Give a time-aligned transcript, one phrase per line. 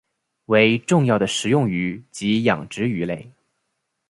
[0.45, 3.31] 为重要的食用鱼及养殖鱼类。